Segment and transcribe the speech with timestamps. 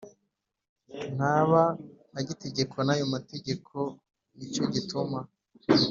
[1.15, 1.61] ntaba
[2.19, 3.75] agitegekwa n ayo mategeko
[4.35, 5.19] ni cyo gituma